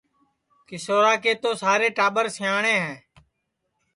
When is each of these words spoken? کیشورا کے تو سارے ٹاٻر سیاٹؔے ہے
کیشورا 0.67 1.13
کے 1.23 1.31
تو 1.41 1.49
سارے 1.63 1.87
ٹاٻر 1.97 2.25
سیاٹؔے 2.35 2.75
ہے 2.85 2.93